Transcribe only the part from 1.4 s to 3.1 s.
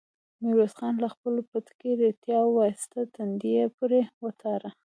پټکي ريتاړه واېسته،